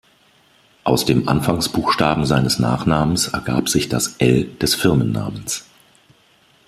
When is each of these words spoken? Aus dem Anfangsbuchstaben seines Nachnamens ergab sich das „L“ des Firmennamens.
Aus 0.83 1.05
dem 1.05 1.29
Anfangsbuchstaben 1.29 2.25
seines 2.25 2.57
Nachnamens 2.57 3.27
ergab 3.27 3.69
sich 3.69 3.87
das 3.87 4.15
„L“ 4.17 4.45
des 4.55 4.73
Firmennamens. 4.73 5.67